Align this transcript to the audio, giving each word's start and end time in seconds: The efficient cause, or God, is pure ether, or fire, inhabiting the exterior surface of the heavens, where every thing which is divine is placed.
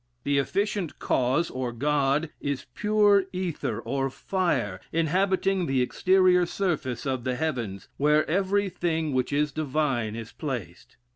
The 0.23 0.39
efficient 0.39 0.97
cause, 0.97 1.51
or 1.51 1.71
God, 1.71 2.31
is 2.39 2.65
pure 2.73 3.25
ether, 3.31 3.79
or 3.79 4.09
fire, 4.09 4.81
inhabiting 4.91 5.67
the 5.67 5.83
exterior 5.83 6.47
surface 6.47 7.05
of 7.05 7.23
the 7.23 7.35
heavens, 7.35 7.87
where 7.97 8.27
every 8.27 8.67
thing 8.67 9.13
which 9.13 9.31
is 9.31 9.51
divine 9.51 10.15
is 10.15 10.31
placed. 10.31 10.97